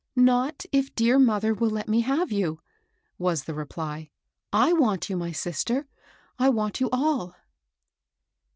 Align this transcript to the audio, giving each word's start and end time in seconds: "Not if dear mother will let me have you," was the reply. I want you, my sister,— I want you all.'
"Not 0.15 0.65
if 0.71 0.95
dear 0.95 1.19
mother 1.19 1.53
will 1.53 1.69
let 1.69 1.87
me 1.87 2.01
have 2.01 2.31
you," 2.31 2.59
was 3.19 3.43
the 3.43 3.53
reply. 3.53 4.09
I 4.51 4.73
want 4.73 5.11
you, 5.11 5.15
my 5.15 5.31
sister,— 5.31 5.85
I 6.39 6.49
want 6.49 6.79
you 6.81 6.89
all.' 6.91 7.35